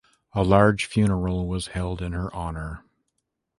[0.33, 2.83] A large funeral was held in her honor.